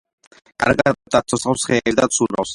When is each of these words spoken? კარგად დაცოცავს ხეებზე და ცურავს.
კარგად 0.63 0.97
დაცოცავს 1.17 1.67
ხეებზე 1.69 1.95
და 2.03 2.09
ცურავს. 2.17 2.49